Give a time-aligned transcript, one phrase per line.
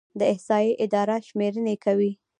[0.19, 2.11] د احصایې اداره شمیرنې کوي